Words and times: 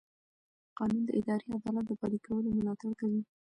قانون 0.77 1.01
د 1.05 1.09
اداري 1.19 1.47
عدالت 1.57 1.85
د 1.87 1.91
پلي 2.01 2.19
کولو 2.25 2.55
ملاتړ 2.57 2.91
کوي. 2.99 3.21